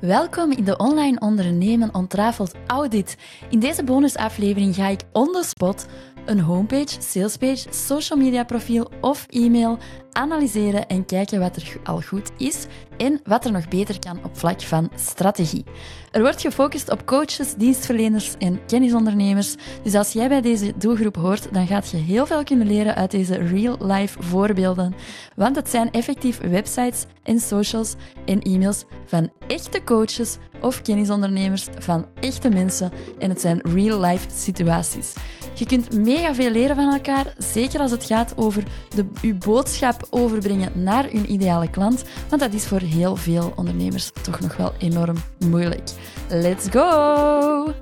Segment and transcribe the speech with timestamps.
[0.00, 3.16] Welkom in de Online Ondernemen Ontrafeld Audit.
[3.50, 5.86] In deze bonusaflevering ga ik on the spot
[6.24, 9.78] een homepage, salespage, social media profiel of e-mail
[10.12, 12.66] analyseren en kijken wat er al goed is
[12.96, 15.64] en wat er nog beter kan op vlak van strategie.
[16.10, 19.54] Er wordt gefocust op coaches, dienstverleners en kennisondernemers.
[19.82, 23.10] Dus als jij bij deze doelgroep hoort, dan gaat je heel veel kunnen leren uit
[23.10, 24.94] deze real-life voorbeelden.
[25.36, 27.94] Want het zijn effectief websites en socials
[28.26, 35.14] en e-mails van echte coaches of kennisondernemers van echte mensen en het zijn real-life situaties.
[35.54, 38.62] Je kunt mega veel leren van elkaar, zeker als het gaat over
[38.94, 44.10] de, uw boodschap overbrengen naar uw ideale klant, want dat is voor heel veel ondernemers
[44.22, 45.90] toch nog wel enorm moeilijk.
[46.28, 47.74] Let's go!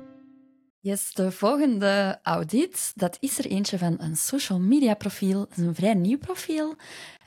[0.81, 5.47] Yes, de volgende audit, dat is er eentje van een social media profiel.
[5.51, 6.75] Is een vrij nieuw profiel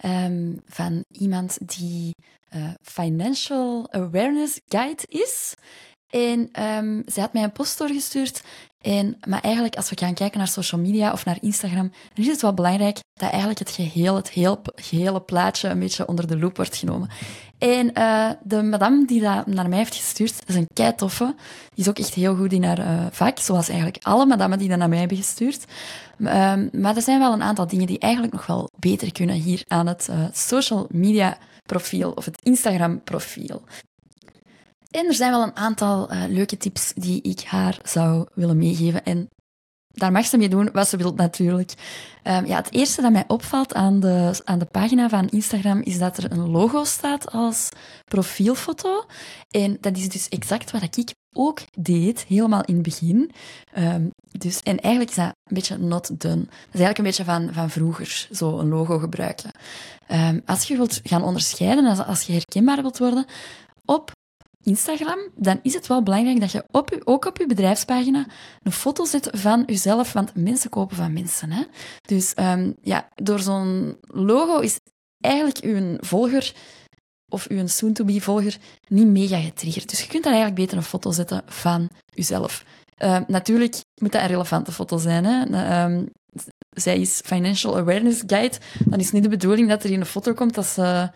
[0.05, 2.15] um, van iemand die
[2.55, 5.55] uh, Financial Awareness Guide is.
[6.07, 8.43] En um, zij had mij een post doorgestuurd.
[8.83, 12.27] En, maar eigenlijk, als we gaan kijken naar social media of naar Instagram, dan is
[12.27, 16.39] het wel belangrijk dat eigenlijk het geheel, het heel, gehele plaatje een beetje onder de
[16.39, 17.09] loep wordt genomen.
[17.59, 21.35] En uh, de madame die dat naar mij heeft gestuurd, is een kei toffe.
[21.75, 24.69] Die is ook echt heel goed in haar uh, vak, zoals eigenlijk alle madammen die
[24.69, 25.65] dat naar mij hebben gestuurd.
[26.19, 29.63] Um, maar er zijn wel een aantal dingen die eigenlijk nog wel beter kunnen hier
[29.69, 33.63] aan het uh, social media profiel of het Instagram profiel.
[34.93, 39.05] En er zijn wel een aantal uh, leuke tips die ik haar zou willen meegeven.
[39.05, 39.29] En
[39.89, 41.73] daar mag ze mee doen wat ze wil natuurlijk.
[42.25, 45.99] Um, ja, het eerste dat mij opvalt aan de, aan de pagina van Instagram is
[45.99, 47.69] dat er een logo staat als
[48.05, 49.05] profielfoto.
[49.51, 53.31] En dat is dus exact wat ik ook deed, helemaal in het begin.
[53.79, 56.45] Um, dus, en eigenlijk is dat een beetje not done.
[56.45, 59.51] Dat is eigenlijk een beetje van, van vroeger, zo een logo gebruiken.
[60.09, 63.27] Um, als je wilt gaan onderscheiden, als, als je herkenbaar wilt worden,
[63.85, 64.11] op
[64.63, 68.27] Instagram, dan is het wel belangrijk dat je op ook op je bedrijfspagina
[68.63, 71.51] een foto zet van jezelf, want mensen kopen van mensen.
[71.51, 71.63] Hè?
[72.07, 74.81] Dus um, ja, door zo'n logo is
[75.21, 76.53] eigenlijk uw volger
[77.29, 78.57] of uw soon-to-be-volger
[78.89, 79.91] niet mega getriggerd.
[79.91, 82.65] Dus je kunt daar eigenlijk beter een foto zetten van jezelf.
[82.99, 85.25] Uh, natuurlijk moet dat een relevante foto zijn.
[85.25, 85.85] Hè?
[85.85, 86.09] Um,
[86.71, 88.57] zij is Financial Awareness Guide.
[88.85, 91.11] Dan is niet de bedoeling dat er in een foto komt dat ze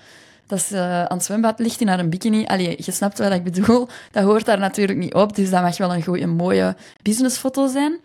[0.46, 2.44] dat ze uh, aan het zwembad ligt in haar een bikini.
[2.44, 3.88] Allee, je snapt wat ik bedoel.
[4.10, 7.66] Dat hoort daar natuurlijk niet op, dus dat mag wel een, goeie, een mooie businessfoto
[7.66, 8.00] zijn.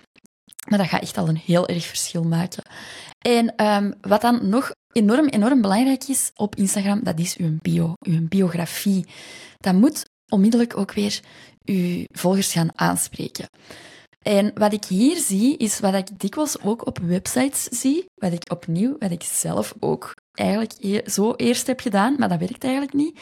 [0.69, 2.63] Maar dat gaat echt al een heel erg verschil maken.
[3.19, 7.93] En um, wat dan nog enorm, enorm belangrijk is op Instagram, dat is uw bio,
[7.99, 9.05] uw biografie.
[9.57, 11.19] Dat moet onmiddellijk ook weer
[11.65, 13.49] uw volgers gaan aanspreken.
[14.21, 18.51] En wat ik hier zie, is wat ik dikwijls ook op websites zie, wat ik
[18.51, 23.19] opnieuw, wat ik zelf ook eigenlijk zo eerst heb gedaan, maar dat werkt eigenlijk niet,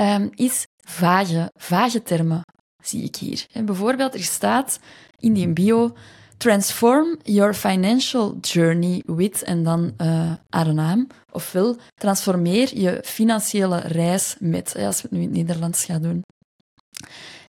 [0.00, 2.42] um, is vage, vage termen
[2.84, 3.46] zie ik hier.
[3.52, 4.78] En bijvoorbeeld, er staat
[5.18, 5.96] in die bio
[6.42, 11.06] Transform your financial journey with en dan uh, haar naam.
[11.30, 16.22] Ofwel, transformeer je financiële reis met, als we het nu in het Nederlands gaan doen.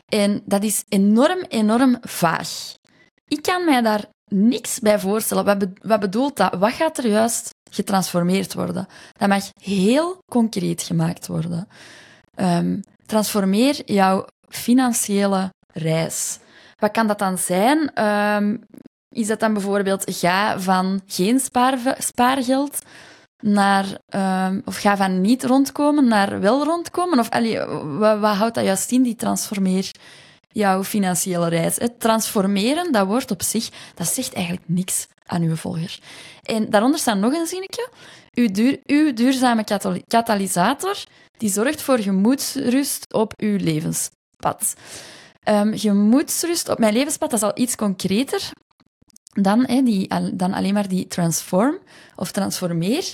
[0.05, 2.73] En dat is enorm, enorm vaag.
[3.27, 5.45] Ik kan mij daar niks bij voorstellen.
[5.45, 6.53] Wat, be wat bedoelt dat?
[6.53, 8.87] Wat gaat er juist getransformeerd worden?
[9.17, 11.67] Dat mag heel concreet gemaakt worden.
[12.35, 16.39] Um, transformeer jouw financiële reis.
[16.79, 18.03] Wat kan dat dan zijn?
[18.05, 18.61] Um,
[19.09, 22.79] is dat dan bijvoorbeeld ga van geen spaar, spaargeld
[23.39, 23.85] naar,
[24.45, 27.19] um, of ga van niet rondkomen naar wel rondkomen?
[27.19, 27.29] Of
[27.99, 29.91] wat, wat houdt dat juist in, die transformeer
[30.53, 31.75] jouw financiële reis.
[31.75, 35.99] Het transformeren, dat woord op zich, dat zegt eigenlijk niks aan uw volger.
[36.43, 37.89] En daaronder staat nog een zinnetje.
[38.33, 39.63] Uw, duur, uw duurzame
[40.07, 40.97] katalysator,
[41.37, 44.73] die zorgt voor gemoedsrust op uw levenspad.
[45.49, 48.51] Um, gemoedsrust op mijn levenspad, dat is al iets concreter
[49.33, 51.77] dan, die, dan alleen maar die transform
[52.15, 53.13] of transformeer.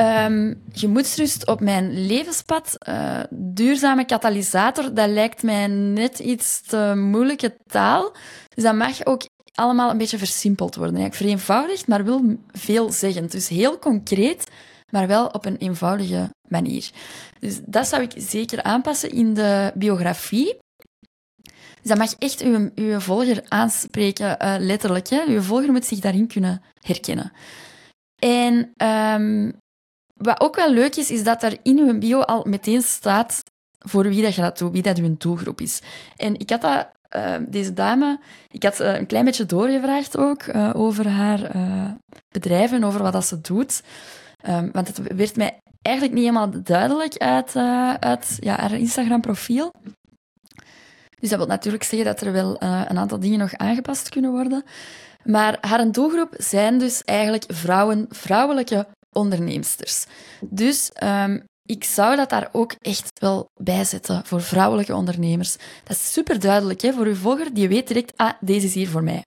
[0.00, 2.76] Um, gemoedsrust op mijn levenspad.
[2.88, 8.12] Uh, duurzame katalysator, dat lijkt mij net iets te moeilijke taal.
[8.54, 9.22] Dus dat mag ook
[9.54, 10.96] allemaal een beetje versimpeld worden.
[10.96, 13.32] Eigenlijk vereenvoudigd, maar wel veelzeggend.
[13.32, 14.50] Dus heel concreet,
[14.90, 16.90] maar wel op een eenvoudige manier.
[17.38, 20.58] Dus dat zou ik zeker aanpassen in de biografie.
[21.82, 25.08] Dus dat mag echt uw, uw volger aanspreken, uh, letterlijk.
[25.08, 25.24] Hè?
[25.26, 27.32] Uw volger moet zich daarin kunnen herkennen.
[28.18, 29.58] En um,
[30.22, 33.42] wat ook wel leuk is, is dat er in uw bio al meteen staat
[33.78, 35.82] voor wie dat je wie dat uw doelgroep is.
[36.16, 38.20] En ik had dat, uh, deze dame,
[38.50, 41.50] ik had uh, een klein beetje doorgevraagd ook uh, over haar
[42.28, 43.82] bedrijf en over wat dat ze doet.
[44.48, 47.56] Um, want het werd mij eigenlijk niet helemaal duidelijk uit,
[48.00, 49.72] uit ja, haar Instagram-profiel.
[51.20, 54.64] Dus dat wil natuurlijk zeggen dat er wel een aantal dingen nog aangepast kunnen worden.
[55.24, 60.06] Maar haar doelgroep zijn dus eigenlijk vrouwen, vrouwelijke onderneemsters.
[60.40, 65.56] Dus um, ik zou dat daar ook echt wel bij zetten voor vrouwelijke ondernemers.
[65.84, 68.88] Dat is super duidelijk hè, voor uw volger, die weet direct, ah, deze is hier
[68.88, 69.22] voor mij.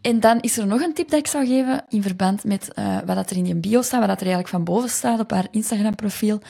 [0.00, 2.98] En dan is er nog een tip dat ik zou geven in verband met uh,
[3.06, 6.40] wat er in die bio staat, wat er eigenlijk van boven staat op haar Instagram-profiel.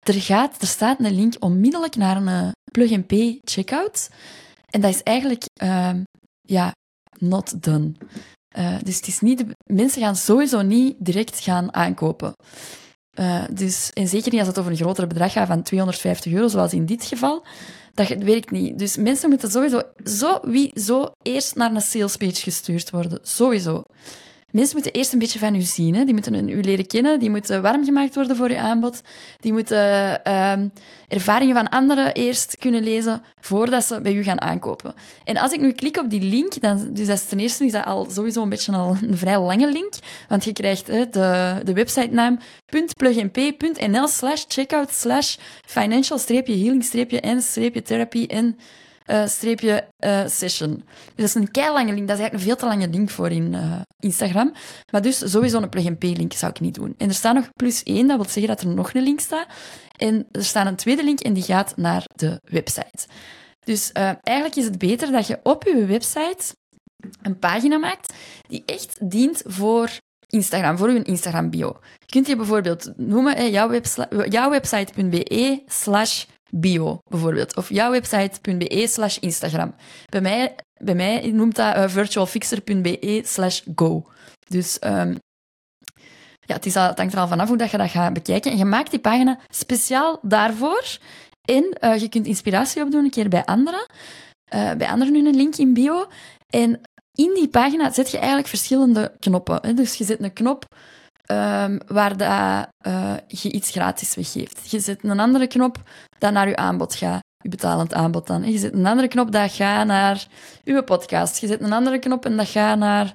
[0.00, 4.10] Er, gaat, er staat een link onmiddellijk naar een eh, plug-and-pay checkout.
[4.70, 5.90] En dat is eigenlijk, uh,
[6.40, 6.74] ja,
[7.18, 7.92] not done.
[8.58, 12.34] Uh, dus het is niet mensen gaan sowieso niet direct gaan aankopen.
[13.14, 16.48] Uh, dus, en zeker niet als het over een groter bedrag gaat van 250 euro,
[16.48, 17.44] zoals in dit geval.
[17.94, 18.78] Dat werkt niet.
[18.78, 23.18] Dus mensen moeten sowieso, sowieso eerst naar een salespage gestuurd worden.
[23.22, 23.82] Sowieso.
[24.52, 25.94] Mensen moeten eerst een beetje van u zien.
[25.94, 26.04] Hè.
[26.04, 27.18] Die moeten u leren kennen.
[27.18, 29.00] Die moeten warm gemaakt worden voor uw aanbod.
[29.40, 30.52] Die moeten uh,
[31.08, 34.94] ervaringen van anderen eerst kunnen lezen voordat ze bij u gaan aankopen.
[35.24, 37.72] En als ik nu klik op die link, dan, dus dat is ten eerste is
[37.72, 39.92] dat al sowieso een beetje al een vrij lange link.
[40.28, 42.38] Want je krijgt hè, de, de websitenaam
[42.96, 45.36] .plugandpay.nl slash checkout slash
[45.66, 48.58] financial-healing-en-therapy en
[49.10, 50.74] uh, streepje uh, session.
[50.74, 50.84] Dus
[51.14, 52.08] dat is een keilange link.
[52.08, 54.52] Dat is eigenlijk een veel te lange link voor in uh, Instagram.
[54.90, 56.94] Maar dus sowieso een plug-and-pay-link zou ik niet doen.
[56.98, 59.46] En er staat nog plus één, dat wil zeggen dat er nog een link staat.
[59.96, 63.06] En er staat een tweede link en die gaat naar de website.
[63.60, 63.92] Dus
[64.22, 66.54] eigenlijk is het beter dat je op je website
[67.22, 68.12] een pagina maakt
[68.48, 69.90] die echt dient voor
[70.26, 71.78] Instagram, voor uw Instagram-bio.
[72.06, 73.50] Kunt je bijvoorbeeld noemen,
[74.30, 77.56] jouw website.be slash bio, bijvoorbeeld.
[77.56, 79.74] Of jouwwebsite.be slash Instagram.
[80.08, 84.06] Bij mij, bij mij noemt dat uh, virtualfixer.be slash go.
[84.48, 85.18] Dus um,
[86.40, 88.52] ja, het, is al, het hangt er al vanaf hoe dat je dat gaat bekijken.
[88.52, 90.98] En je maakt die pagina speciaal daarvoor.
[91.48, 93.86] En uh, je kunt inspiratie opdoen een keer bij anderen.
[94.54, 96.06] Uh, bij anderen nu een link in bio.
[96.48, 96.80] En
[97.14, 99.58] in die pagina zet je eigenlijk verschillende knoppen.
[99.62, 99.74] Hè.
[99.74, 100.64] Dus je zet een knop
[101.30, 104.70] um, waar dat, uh, je iets gratis weggeeft.
[104.70, 105.82] Je zet een andere knop
[106.18, 107.22] dat naar je aanbod gaat.
[107.42, 108.52] Je betalend aanbod dan.
[108.52, 110.26] Je zet een andere knop dat gaat naar
[110.64, 111.40] uw podcast.
[111.40, 113.14] Je zet een andere knop en dat gaat naar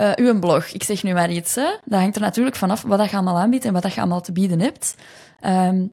[0.00, 0.66] uh, uw blog.
[0.66, 1.54] Ik zeg nu maar iets.
[1.54, 1.76] Hè.
[1.84, 4.60] Dat hangt er natuurlijk vanaf wat je allemaal aanbiedt en wat je allemaal te bieden
[4.60, 4.94] hebt.
[5.44, 5.90] Um,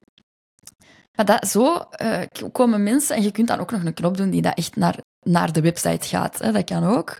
[1.15, 2.21] maar dat, zo uh,
[2.51, 4.95] komen mensen, en je kunt dan ook nog een knop doen die dat echt naar,
[5.25, 6.39] naar de website gaat.
[6.39, 6.51] Hè.
[6.51, 7.19] Dat kan ook.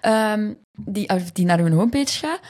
[0.00, 2.40] Um, die, die naar uw homepage gaat.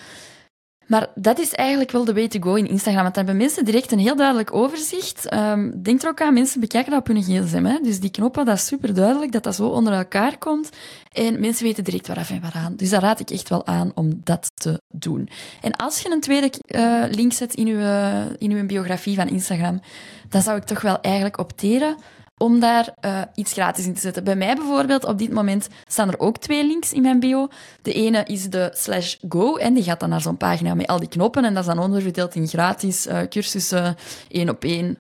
[0.87, 3.03] Maar dat is eigenlijk wel de way to go in Instagram.
[3.03, 5.35] Want dan hebben mensen direct een heel duidelijk overzicht.
[5.35, 7.65] Um, denk er ook aan, mensen bekijken dat op hun gsm.
[7.65, 7.79] Hè?
[7.83, 10.69] Dus die knoppen, dat is super duidelijk dat dat zo onder elkaar komt.
[11.13, 12.77] En mensen weten direct waaraf en waaraan.
[12.77, 15.29] Dus daar raad ik echt wel aan om dat te doen.
[15.61, 19.81] En als je een tweede uh, link zet in je, in uw biografie van Instagram,
[20.29, 21.97] dan zou ik toch wel eigenlijk opteren
[22.39, 24.25] om daar uh, iets gratis in te zetten.
[24.25, 27.49] Bij mij bijvoorbeeld, op dit moment staan er ook twee links in mijn bio.
[27.83, 30.99] De ene is de slash go en die gaat dan naar zo'n pagina met al
[30.99, 33.97] die knoppen en dat is dan onderverdeeld in gratis uh, cursussen,
[34.29, 34.99] één op één,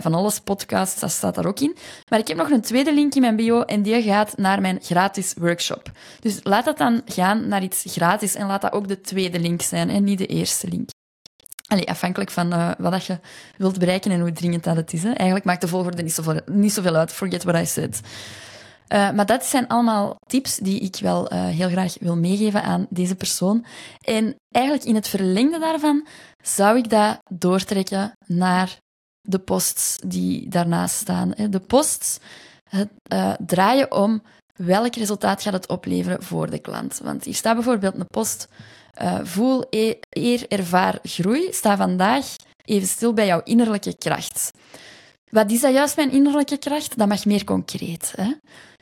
[0.00, 1.76] van alles, podcasts, dat staat daar ook in.
[2.10, 4.78] Maar ik heb nog een tweede link in mijn bio en die gaat naar mijn
[4.82, 5.90] gratis workshop.
[6.20, 9.62] Dus laat dat dan gaan naar iets gratis en laat dat ook de tweede link
[9.62, 10.88] zijn en niet de eerste link.
[11.66, 13.18] Allee, afhankelijk van uh, wat dat je
[13.56, 15.02] wilt bereiken en hoe dringend dat het is.
[15.02, 15.10] Hè.
[15.10, 17.12] Eigenlijk maakt de volgorde niet zoveel, niet zoveel uit.
[17.12, 18.00] Forget what I said.
[18.92, 22.86] Uh, maar dat zijn allemaal tips die ik wel uh, heel graag wil meegeven aan
[22.90, 23.64] deze persoon.
[24.00, 26.06] En eigenlijk in het verlengde daarvan
[26.42, 28.78] zou ik dat doortrekken naar
[29.20, 31.34] de posts die daarnaast staan.
[31.50, 32.18] De posts
[32.70, 32.88] het,
[33.46, 34.22] draaien om
[34.54, 37.00] welk resultaat gaat het opleveren voor de klant.
[37.02, 38.48] Want hier staat bijvoorbeeld een post
[39.02, 41.52] uh, voel, e eer, ervaar, groei.
[41.52, 42.26] Sta vandaag
[42.64, 44.50] even stil bij jouw innerlijke kracht.
[45.30, 46.98] Wat is dat juist, mijn innerlijke kracht?
[46.98, 48.12] Dat mag meer concreet.
[48.16, 48.32] Hè?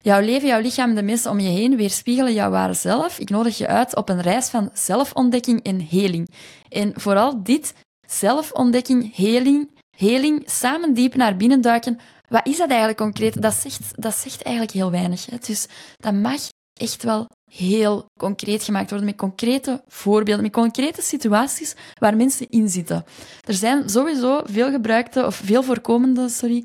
[0.02, 3.18] Jouw leven, jouw lichaam, de mensen om je heen weerspiegelen jouw ware zelf.
[3.18, 6.28] Ik nodig je uit op een reis van zelfontdekking en heling.
[6.68, 7.74] En vooral dit,
[8.06, 11.98] zelfontdekking, heling, heling, samen diep naar binnen duiken.
[12.28, 13.42] Wat is dat eigenlijk concreet?
[13.42, 15.26] Dat zegt, dat zegt eigenlijk heel weinig.
[15.26, 15.36] Hè?
[15.46, 15.66] Dus
[15.96, 16.40] dat mag
[16.80, 17.26] echt wel
[17.56, 23.04] heel concreet gemaakt worden met concrete voorbeelden, met concrete situaties waar mensen in zitten.
[23.44, 26.64] Er zijn sowieso veel gebruikte of veel voorkomende sorry,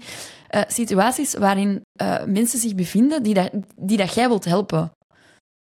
[0.52, 4.92] uh, situaties waarin uh, mensen zich bevinden die dat, die dat jij wilt helpen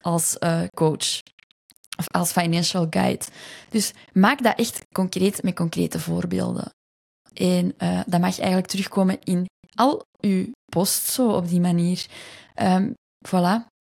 [0.04, 1.20] als uh, coach
[1.98, 3.24] of als financial guide.
[3.70, 6.74] Dus maak dat echt concreet met concrete voorbeelden.
[7.34, 7.74] En
[8.06, 12.06] dat mag eigenlijk terugkomen in al uw posts zo op die manier.
[12.54, 12.94] Um,
[13.28, 13.75] voilà.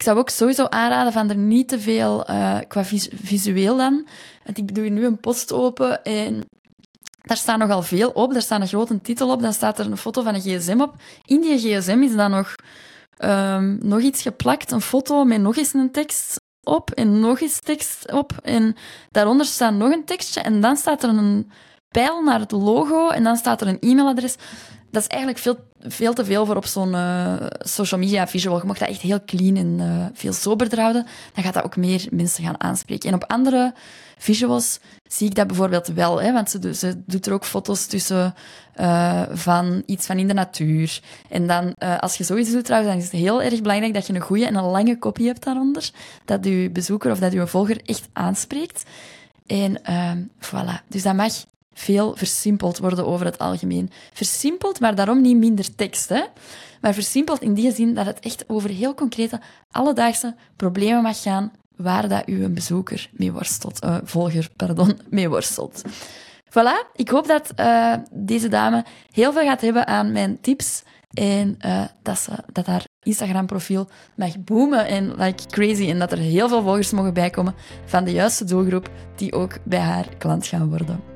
[0.00, 2.84] Ik zou ook sowieso aanraden van er niet te veel uh, qua
[3.24, 4.06] visueel dan.
[4.44, 6.44] Want ik doe nu een post open en
[7.22, 8.32] daar staat nogal veel op.
[8.32, 10.94] Daar staat een grote titel op, dan staat er een foto van een gsm op.
[11.24, 12.54] In die gsm is dan nog
[13.16, 17.60] ehm, nog iets geplakt, een foto met nog eens een tekst op en nog eens
[17.60, 18.32] tekst op.
[18.42, 18.76] En
[19.10, 21.50] daaronder staat nog een tekstje en dan staat er een
[21.88, 24.36] pijl naar het logo en dan staat er een e-mailadres.
[24.90, 28.58] Dat is eigenlijk veel, veel te veel voor op zo'n uh, social media visual.
[28.58, 31.06] Je mag dat echt heel clean en uh, veel soberder houden.
[31.34, 33.08] Dan gaat dat ook meer mensen gaan aanspreken.
[33.08, 33.74] En op andere
[34.18, 36.22] visuals zie ik dat bijvoorbeeld wel.
[36.22, 38.34] Hè, want ze, doet er ook foto's tussen
[38.80, 41.00] uh, van iets van in de natuur.
[41.28, 44.14] En dan, als je zoiets doet trouwens, dan is het heel erg belangrijk dat je
[44.14, 45.90] een goede en een lange kopie hebt daaronder.
[46.24, 48.82] Dat je bezoeker of dat je volger echt aanspreekt.
[49.46, 49.80] En
[50.40, 50.86] voilà.
[50.88, 51.32] Dus dat mag
[51.80, 53.90] veel versimpeld worden over het algemeen.
[54.12, 56.08] Versimpeld, maar daarom niet minder tekst.
[56.08, 56.22] Hè?
[56.80, 61.52] Maar versimpeld in die zin dat het echt over heel concrete, alledaagse problemen mag gaan
[61.76, 65.28] waar dat uw bezoeker mee worstelt, uh, volger, pardon, mee.
[66.50, 71.56] Voilà, ik hoop dat uh, deze dame heel veel gaat hebben aan mijn tips en
[71.66, 76.48] uh, dat, ze, dat haar Instagram-profiel mag boomen en like crazy en dat er heel
[76.48, 81.09] veel volgers mogen bijkomen van de juiste doelgroep die ook bij haar klant gaan worden.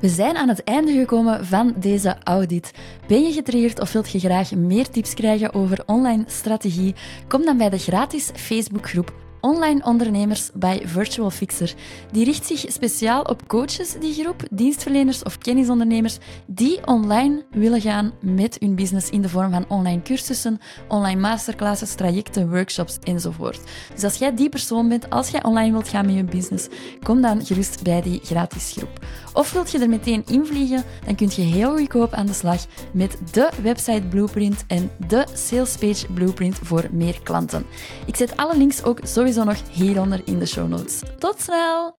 [0.00, 2.72] We zijn aan het einde gekomen van deze audit.
[3.06, 6.94] Ben je getriggerd of wilt je graag meer tips krijgen over online strategie?
[7.28, 11.74] Kom dan bij de gratis Facebookgroep Online Ondernemers bij Virtual Fixer.
[12.12, 18.12] Die richt zich speciaal op coaches, die groep, dienstverleners of kennisondernemers die online willen gaan
[18.20, 23.60] met hun business in de vorm van online cursussen, online masterclasses, trajecten, workshops enzovoort.
[23.94, 26.68] Dus als jij die persoon bent, als jij online wilt gaan met je business,
[27.02, 29.06] kom dan gerust bij die gratis groep.
[29.40, 33.18] Of wilt je er meteen invliegen, dan kun je heel goedkoop aan de slag met
[33.32, 37.66] de website blueprint en de salespage blueprint voor meer klanten.
[38.06, 41.02] Ik zet alle links ook sowieso nog hieronder in de show notes.
[41.18, 41.99] Tot snel!